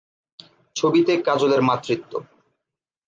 ছবিতে 0.75 1.13
কাজলের 1.27 1.61
মাতৃত্ব 1.61 2.11